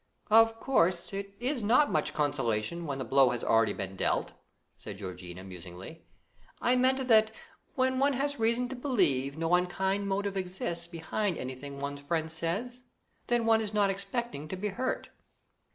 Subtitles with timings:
[0.31, 4.33] "Of course, it is not much consolation, when the blow has been already dealt,"
[4.75, 6.07] said Georgiana musingly;
[6.59, 7.29] "I meant that
[7.75, 12.81] when one has reason to believe no unkind motive exists behind anything one's friend says,
[13.27, 15.09] then one is not expecting to be hurt."